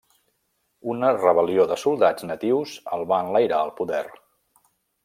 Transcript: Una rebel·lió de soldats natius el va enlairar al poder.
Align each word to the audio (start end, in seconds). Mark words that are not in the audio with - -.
Una 0.93 1.11
rebel·lió 1.17 1.67
de 1.73 1.77
soldats 1.83 2.27
natius 2.31 2.75
el 2.99 3.07
va 3.13 3.21
enlairar 3.27 3.63
al 3.67 3.75
poder. 3.83 4.07